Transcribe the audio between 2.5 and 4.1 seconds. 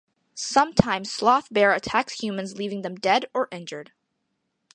leaving them dead or injured.